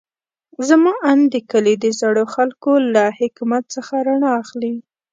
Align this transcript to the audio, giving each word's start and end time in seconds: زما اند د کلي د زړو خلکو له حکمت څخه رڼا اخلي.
زما 0.67 0.93
اند 1.09 1.23
د 1.33 1.35
کلي 1.51 1.75
د 1.83 1.85
زړو 1.99 2.23
خلکو 2.35 2.71
له 2.93 3.03
حکمت 3.19 3.63
څخه 3.75 3.93
رڼا 4.07 4.31
اخلي. 4.43 4.73